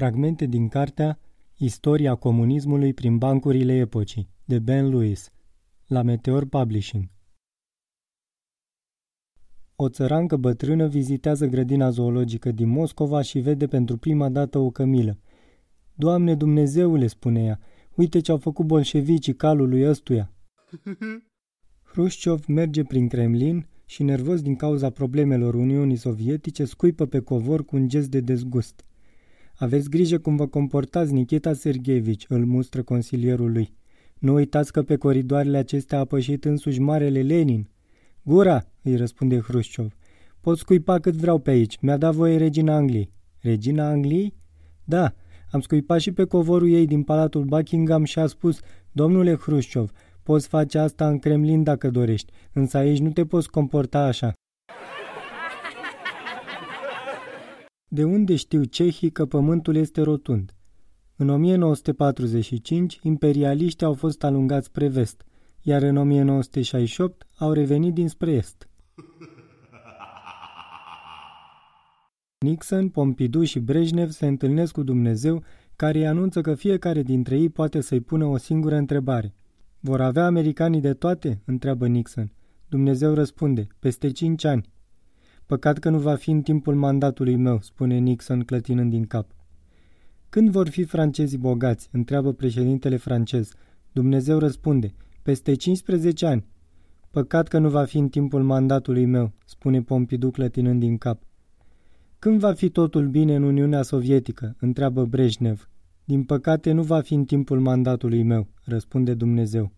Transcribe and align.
Fragmente 0.00 0.46
din 0.46 0.68
cartea 0.68 1.18
Istoria 1.56 2.14
comunismului 2.14 2.94
prin 2.94 3.18
bancurile 3.18 3.72
epocii, 3.72 4.28
de 4.44 4.58
Ben 4.58 4.88
Lewis, 4.88 5.30
la 5.86 6.02
Meteor 6.02 6.46
Publishing. 6.46 7.08
O 9.76 9.88
țărancă 9.88 10.36
bătrână 10.36 10.86
vizitează 10.86 11.46
grădina 11.46 11.90
zoologică 11.90 12.50
din 12.50 12.68
Moscova 12.68 13.22
și 13.22 13.38
vede 13.38 13.66
pentru 13.66 13.96
prima 13.96 14.28
dată 14.28 14.58
o 14.58 14.70
cămilă. 14.70 15.18
Doamne 15.94 16.34
Dumnezeule, 16.34 17.06
spune 17.06 17.42
ea, 17.42 17.60
uite 17.94 18.20
ce 18.20 18.30
au 18.30 18.38
făcut 18.38 18.66
bolșevicii 18.66 19.34
calului 19.34 19.88
ăstuia. 19.88 20.32
Hrușciov 21.92 22.46
merge 22.46 22.84
prin 22.84 23.08
Kremlin 23.08 23.66
și, 23.84 24.02
nervos 24.02 24.42
din 24.42 24.56
cauza 24.56 24.90
problemelor 24.90 25.54
Uniunii 25.54 25.96
Sovietice, 25.96 26.64
scuipă 26.64 27.06
pe 27.06 27.20
covor 27.20 27.64
cu 27.64 27.76
un 27.76 27.88
gest 27.88 28.10
de 28.10 28.20
dezgust. 28.20 28.82
Aveți 29.58 29.90
grijă 29.90 30.18
cum 30.18 30.36
vă 30.36 30.46
comportați, 30.46 31.12
Nikita 31.12 31.52
Sergeevici, 31.52 32.24
îl 32.28 32.44
mustră 32.44 32.82
consilierul 32.82 33.52
lui. 33.52 33.72
Nu 34.18 34.34
uitați 34.34 34.72
că 34.72 34.82
pe 34.82 34.96
coridoarele 34.96 35.56
acestea 35.56 35.98
a 35.98 36.04
pășit 36.04 36.44
însuși 36.44 36.80
Marele 36.80 37.22
Lenin. 37.22 37.68
Gura, 38.22 38.64
îi 38.82 38.96
răspunde 38.96 39.38
Hrușciov. 39.38 39.96
Pot 40.40 40.58
scuipa 40.58 40.98
cât 40.98 41.14
vreau 41.14 41.38
pe 41.38 41.50
aici. 41.50 41.78
Mi-a 41.80 41.96
dat 41.96 42.14
voie 42.14 42.36
regina 42.36 42.74
Angliei. 42.74 43.12
Regina 43.38 43.88
Angliei? 43.88 44.34
Da, 44.84 45.14
am 45.50 45.60
scuipat 45.60 46.00
și 46.00 46.12
pe 46.12 46.24
covorul 46.24 46.68
ei 46.68 46.86
din 46.86 47.02
Palatul 47.02 47.44
Buckingham 47.44 48.04
și 48.04 48.18
a 48.18 48.26
spus, 48.26 48.60
domnule 48.92 49.34
Hrușciov, 49.34 49.90
poți 50.22 50.48
face 50.48 50.78
asta 50.78 51.08
în 51.08 51.18
Kremlin 51.18 51.62
dacă 51.62 51.90
dorești, 51.90 52.32
însă 52.52 52.76
aici 52.76 52.98
nu 52.98 53.10
te 53.10 53.24
poți 53.24 53.50
comporta 53.50 53.98
așa. 53.98 54.32
De 57.90 58.04
unde 58.04 58.36
știu 58.36 58.64
cehii 58.64 59.10
că 59.10 59.26
pământul 59.26 59.76
este 59.76 60.00
rotund? 60.00 60.54
În 61.16 61.28
1945, 61.28 62.98
imperialiștii 63.02 63.86
au 63.86 63.94
fost 63.94 64.24
alungați 64.24 64.66
spre 64.66 64.88
vest, 64.88 65.24
iar 65.62 65.82
în 65.82 65.96
1968 65.96 67.26
au 67.36 67.52
revenit 67.52 67.94
dinspre 67.94 68.30
est. 68.30 68.68
Nixon, 72.44 72.88
Pompidou 72.88 73.42
și 73.42 73.58
Brejnev 73.58 74.10
se 74.10 74.26
întâlnesc 74.26 74.72
cu 74.72 74.82
Dumnezeu, 74.82 75.42
care 75.76 75.98
îi 75.98 76.06
anunță 76.06 76.40
că 76.40 76.54
fiecare 76.54 77.02
dintre 77.02 77.38
ei 77.38 77.48
poate 77.48 77.80
să-i 77.80 78.00
pună 78.00 78.24
o 78.24 78.36
singură 78.36 78.74
întrebare. 78.74 79.34
Vor 79.80 80.00
avea 80.00 80.26
americanii 80.26 80.80
de 80.80 80.94
toate? 80.94 81.42
întreabă 81.44 81.86
Nixon. 81.86 82.32
Dumnezeu 82.68 83.14
răspunde, 83.14 83.66
peste 83.78 84.10
cinci 84.10 84.44
ani. 84.44 84.68
Păcat 85.48 85.78
că 85.78 85.88
nu 85.88 85.98
va 85.98 86.14
fi 86.14 86.30
în 86.30 86.42
timpul 86.42 86.74
mandatului 86.74 87.36
meu, 87.36 87.60
spune 87.60 87.98
Nixon 87.98 88.40
clătinând 88.40 88.90
din 88.90 89.04
cap. 89.04 89.30
Când 90.28 90.50
vor 90.50 90.68
fi 90.68 90.84
francezii 90.84 91.38
bogați? 91.38 91.88
întreabă 91.92 92.32
președintele 92.32 92.96
francez. 92.96 93.52
Dumnezeu 93.92 94.38
răspunde, 94.38 94.94
peste 95.22 95.54
15 95.54 96.26
ani. 96.26 96.46
Păcat 97.10 97.48
că 97.48 97.58
nu 97.58 97.68
va 97.68 97.84
fi 97.84 97.98
în 97.98 98.08
timpul 98.08 98.42
mandatului 98.42 99.04
meu, 99.04 99.32
spune 99.44 99.82
Pompidou 99.82 100.30
clătinând 100.30 100.80
din 100.80 100.98
cap. 100.98 101.22
Când 102.18 102.40
va 102.40 102.52
fi 102.52 102.70
totul 102.70 103.06
bine 103.06 103.34
în 103.34 103.42
Uniunea 103.42 103.82
Sovietică? 103.82 104.56
întreabă 104.60 105.04
Brejnev. 105.04 105.68
Din 106.04 106.24
păcate 106.24 106.72
nu 106.72 106.82
va 106.82 107.00
fi 107.00 107.14
în 107.14 107.24
timpul 107.24 107.60
mandatului 107.60 108.22
meu, 108.22 108.46
răspunde 108.64 109.14
Dumnezeu. 109.14 109.72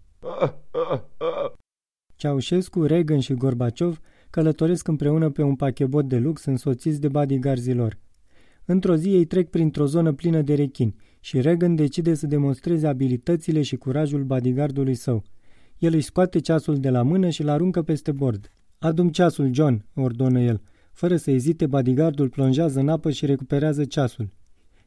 Ceaușescu, 2.14 2.82
Reagan 2.82 3.20
și 3.20 3.34
Gorbaciov 3.34 4.00
călătoresc 4.30 4.88
împreună 4.88 5.30
pe 5.30 5.42
un 5.42 5.54
pachebot 5.54 6.08
de 6.08 6.18
lux 6.18 6.44
însoțiți 6.44 7.00
de 7.00 7.08
bodyguardzilor. 7.08 7.98
Într-o 8.64 8.96
zi 8.96 9.08
ei 9.08 9.24
trec 9.24 9.50
printr-o 9.50 9.86
zonă 9.86 10.12
plină 10.12 10.42
de 10.42 10.54
rechini 10.54 10.94
și 11.20 11.40
Reagan 11.40 11.74
decide 11.74 12.14
să 12.14 12.26
demonstreze 12.26 12.86
abilitățile 12.86 13.62
și 13.62 13.76
curajul 13.76 14.22
bodyguardului 14.22 14.94
său. 14.94 15.24
El 15.78 15.94
își 15.94 16.04
scoate 16.04 16.38
ceasul 16.38 16.76
de 16.76 16.90
la 16.90 17.02
mână 17.02 17.28
și 17.28 17.42
îl 17.42 17.48
aruncă 17.48 17.82
peste 17.82 18.12
bord. 18.12 18.52
Adum 18.78 19.08
ceasul, 19.08 19.54
John, 19.54 19.84
ordonă 19.94 20.40
el. 20.40 20.60
Fără 20.92 21.16
să 21.16 21.30
ezite, 21.30 21.66
bodyguardul 21.66 22.28
plonjează 22.28 22.80
în 22.80 22.88
apă 22.88 23.10
și 23.10 23.26
recuperează 23.26 23.84
ceasul. 23.84 24.28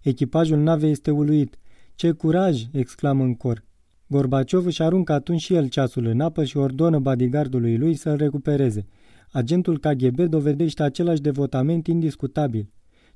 Echipajul 0.01 0.57
navei 0.57 0.91
este 0.91 1.11
uluit. 1.11 1.57
Ce 1.95 2.11
curaj!" 2.11 2.63
exclamă 2.71 3.23
în 3.23 3.35
cor. 3.35 3.63
Gorbaciov 4.07 4.65
își 4.65 4.81
aruncă 4.81 5.13
atunci 5.13 5.41
și 5.41 5.53
el 5.53 5.67
ceasul 5.67 6.05
în 6.05 6.19
apă 6.19 6.43
și 6.43 6.57
ordonă 6.57 6.99
bodyguardului 6.99 7.77
lui 7.77 7.95
să-l 7.95 8.15
recupereze. 8.15 8.85
Agentul 9.33 9.79
KGB 9.79 10.19
dovedește 10.19 10.83
același 10.83 11.21
devotament 11.21 11.87
indiscutabil. 11.87 12.69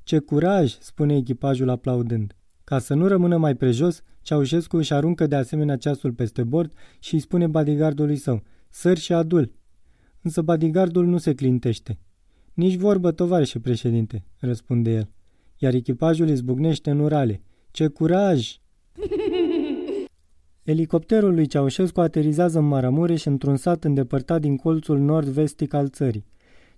Ce 0.03 0.19
curaj!" 0.19 0.77
spune 0.79 1.15
echipajul 1.15 1.69
aplaudând. 1.69 2.35
Ca 2.63 2.79
să 2.79 2.93
nu 2.93 3.07
rămână 3.07 3.37
mai 3.37 3.55
prejos, 3.55 4.03
Ceaușescu 4.21 4.77
își 4.77 4.93
aruncă 4.93 5.27
de 5.27 5.35
asemenea 5.35 5.77
ceasul 5.77 6.13
peste 6.13 6.43
bord 6.43 6.71
și 6.99 7.13
îi 7.13 7.19
spune 7.19 7.47
bodyguardului 7.47 8.15
său, 8.15 8.43
sări 8.69 8.99
și 8.99 9.13
adul. 9.13 9.51
Însă 10.21 10.41
bodyguardul 10.41 11.05
nu 11.05 11.17
se 11.17 11.33
clintește. 11.33 11.99
Nici 12.53 12.75
vorbă, 12.75 13.11
tovarășe 13.11 13.59
președinte, 13.59 14.25
răspunde 14.39 14.91
el. 14.91 15.09
Iar 15.57 15.73
echipajul 15.73 16.29
izbucnește 16.29 16.89
în 16.89 16.99
urale. 16.99 17.41
Ce 17.71 17.87
curaj! 17.87 18.57
Elicopterul 20.67 21.33
lui 21.33 21.45
Ceaușescu 21.45 22.01
aterizează 22.01 22.59
în 22.59 22.67
Maramureș 22.67 23.25
într-un 23.25 23.55
sat 23.55 23.83
îndepărtat 23.83 24.41
din 24.41 24.55
colțul 24.55 24.99
nord-vestic 24.99 25.73
al 25.73 25.89
țării. 25.89 26.25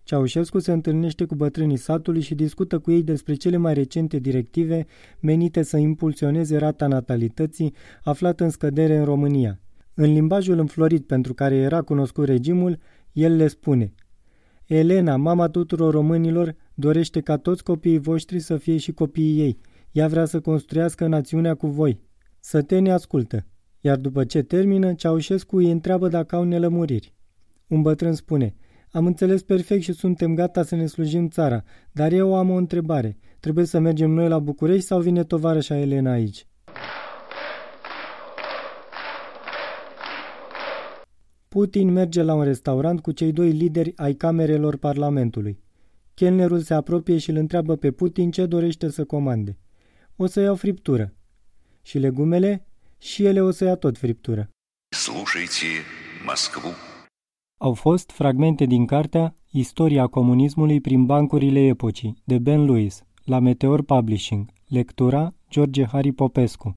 Ceaușescu 0.03 0.59
se 0.59 0.71
întâlnește 0.71 1.25
cu 1.25 1.35
bătrânii 1.35 1.77
satului 1.77 2.21
și 2.21 2.35
discută 2.35 2.79
cu 2.79 2.91
ei 2.91 3.03
despre 3.03 3.33
cele 3.33 3.57
mai 3.57 3.73
recente 3.73 4.19
directive 4.19 4.85
menite 5.19 5.61
să 5.61 5.77
impulsioneze 5.77 6.57
rata 6.57 6.87
natalității 6.87 7.73
aflată 8.03 8.43
în 8.43 8.49
scădere 8.49 8.97
în 8.97 9.05
România. 9.05 9.59
În 9.93 10.13
limbajul 10.13 10.59
înflorit 10.59 11.05
pentru 11.05 11.33
care 11.33 11.55
era 11.55 11.81
cunoscut 11.81 12.25
regimul, 12.25 12.79
el 13.11 13.35
le 13.35 13.47
spune 13.47 13.93
Elena, 14.65 15.15
mama 15.15 15.47
tuturor 15.47 15.93
românilor, 15.93 16.55
dorește 16.73 17.21
ca 17.21 17.37
toți 17.37 17.63
copiii 17.63 17.99
voștri 17.99 18.39
să 18.39 18.57
fie 18.57 18.77
și 18.77 18.91
copiii 18.91 19.39
ei. 19.39 19.59
Ea 19.91 20.07
vrea 20.07 20.25
să 20.25 20.39
construiască 20.39 21.07
națiunea 21.07 21.55
cu 21.55 21.67
voi. 21.67 21.99
Sătenii 22.39 22.91
ascultă. 22.91 23.45
Iar 23.81 23.97
după 23.97 24.23
ce 24.25 24.41
termină, 24.41 24.93
Ceaușescu 24.93 25.57
îi 25.57 25.71
întreabă 25.71 26.07
dacă 26.07 26.35
au 26.35 26.43
nelămuriri. 26.43 27.13
Un 27.67 27.81
bătrân 27.81 28.13
spune, 28.13 28.55
am 28.91 29.05
înțeles 29.05 29.43
perfect 29.43 29.83
și 29.83 29.93
suntem 29.93 30.35
gata 30.35 30.63
să 30.63 30.75
ne 30.75 30.85
slujim 30.85 31.27
țara, 31.27 31.63
dar 31.91 32.11
eu 32.11 32.35
am 32.35 32.49
o 32.49 32.55
întrebare. 32.55 33.17
Trebuie 33.39 33.65
să 33.65 33.79
mergem 33.79 34.11
noi 34.11 34.27
la 34.27 34.39
București 34.39 34.85
sau 34.85 35.01
vine 35.01 35.23
tovarășa 35.23 35.77
Elena 35.77 36.11
aici? 36.11 36.47
Putin 41.47 41.91
merge 41.91 42.21
la 42.21 42.33
un 42.33 42.43
restaurant 42.43 43.01
cu 43.01 43.11
cei 43.11 43.31
doi 43.31 43.51
lideri 43.51 43.93
ai 43.95 44.13
camerelor 44.13 44.77
Parlamentului. 44.77 45.59
Chelnerul 46.13 46.59
se 46.59 46.73
apropie 46.73 47.17
și 47.17 47.29
îl 47.29 47.35
întreabă 47.35 47.75
pe 47.75 47.91
Putin 47.91 48.31
ce 48.31 48.45
dorește 48.45 48.89
să 48.89 49.03
comande. 49.03 49.57
O 50.15 50.25
să 50.25 50.39
iau 50.39 50.55
friptură. 50.55 51.13
Și 51.81 51.97
legumele? 51.97 52.68
Și 52.98 53.24
ele 53.24 53.40
o 53.40 53.50
să 53.50 53.64
ia 53.64 53.76
tot 53.76 53.98
friptură. 53.98 54.48
Слушайте 54.96 55.66
Москву. 56.26 56.68
Au 57.60 57.74
fost 57.74 58.10
fragmente 58.10 58.64
din 58.64 58.86
cartea 58.86 59.34
Istoria 59.50 60.06
comunismului 60.06 60.80
prin 60.80 61.04
bancurile 61.04 61.60
epocii, 61.60 62.22
de 62.24 62.38
Ben 62.38 62.64
Lewis, 62.64 63.02
la 63.24 63.38
Meteor 63.38 63.82
Publishing. 63.82 64.50
Lectura 64.66 65.34
George 65.50 65.84
Harry 65.86 66.12
Popescu. 66.12 66.72